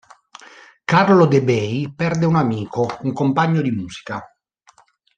[0.93, 4.35] Carlo De Bei perde un amico, un compagno di musica.